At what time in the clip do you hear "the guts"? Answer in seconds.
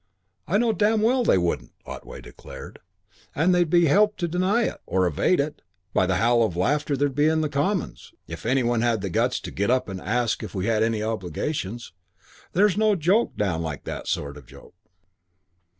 9.01-9.39